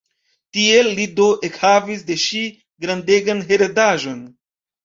Tiel 0.55 0.87
li 0.99 1.05
do 1.19 1.27
ekhavis 1.49 2.01
de 2.09 2.17
ŝi 2.23 2.43
grandegan 2.87 3.47
heredaĵon. 3.53 4.21